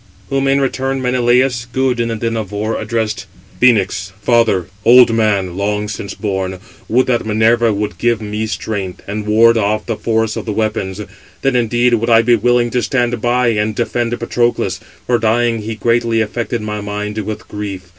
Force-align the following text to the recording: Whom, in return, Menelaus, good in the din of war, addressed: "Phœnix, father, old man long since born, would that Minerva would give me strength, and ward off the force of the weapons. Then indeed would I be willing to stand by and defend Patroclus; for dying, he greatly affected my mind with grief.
Whom, 0.31 0.47
in 0.47 0.59
return, 0.59 0.99
Menelaus, 0.99 1.65
good 1.71 1.99
in 1.99 2.07
the 2.07 2.15
din 2.15 2.35
of 2.35 2.51
war, 2.51 2.75
addressed: 2.75 3.27
"Phœnix, 3.61 4.11
father, 4.13 4.65
old 4.83 5.13
man 5.13 5.55
long 5.55 5.87
since 5.87 6.15
born, 6.15 6.57
would 6.89 7.05
that 7.05 7.23
Minerva 7.23 7.71
would 7.71 7.99
give 7.99 8.19
me 8.19 8.47
strength, 8.47 9.01
and 9.05 9.27
ward 9.27 9.59
off 9.59 9.85
the 9.85 9.95
force 9.95 10.35
of 10.35 10.47
the 10.47 10.53
weapons. 10.53 11.01
Then 11.43 11.55
indeed 11.55 11.93
would 11.93 12.09
I 12.09 12.23
be 12.23 12.35
willing 12.35 12.71
to 12.71 12.81
stand 12.81 13.21
by 13.21 13.49
and 13.49 13.75
defend 13.75 14.19
Patroclus; 14.19 14.79
for 15.05 15.19
dying, 15.19 15.59
he 15.59 15.75
greatly 15.75 16.19
affected 16.19 16.63
my 16.63 16.81
mind 16.81 17.19
with 17.19 17.47
grief. 17.47 17.81